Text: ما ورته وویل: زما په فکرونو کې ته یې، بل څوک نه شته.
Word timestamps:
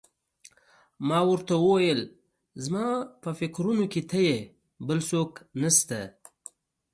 ما 1.07 1.19
ورته 1.29 1.53
وویل: 1.65 2.01
زما 2.63 2.87
په 3.21 3.29
فکرونو 3.39 3.85
کې 3.93 4.01
ته 4.09 4.17
یې، 4.27 4.37
بل 4.87 4.99
څوک 5.09 5.31
نه 5.61 5.69
شته. 5.77 6.01